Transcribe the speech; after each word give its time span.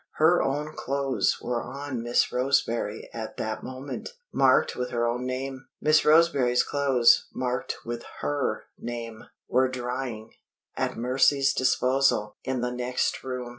Her 0.15 0.41
own 0.41 0.73
clothes 0.75 1.37
were 1.43 1.61
on 1.61 2.01
Miss 2.01 2.31
Roseberry 2.31 3.07
at 3.13 3.37
that 3.37 3.61
moment 3.61 4.13
marked 4.33 4.75
with 4.75 4.89
her 4.89 5.05
own 5.05 5.27
name. 5.27 5.67
Miss 5.79 6.03
Roseberry's 6.03 6.63
clothes, 6.63 7.27
marked 7.35 7.77
with 7.85 8.03
her 8.21 8.63
name, 8.79 9.25
were 9.47 9.67
drying, 9.69 10.33
at 10.75 10.97
Mercy's 10.97 11.53
disposal, 11.53 12.35
in 12.43 12.61
the 12.61 12.71
next 12.71 13.23
room. 13.23 13.49